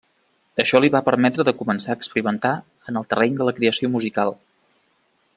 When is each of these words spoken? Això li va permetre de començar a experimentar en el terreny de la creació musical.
Això 0.61 0.79
li 0.83 0.89
va 0.95 1.01
permetre 1.09 1.43
de 1.49 1.53
començar 1.59 1.91
a 1.93 1.99
experimentar 1.99 2.53
en 2.91 2.97
el 3.01 3.05
terreny 3.11 3.37
de 3.41 3.47
la 3.49 3.53
creació 3.61 3.91
musical. 3.97 4.33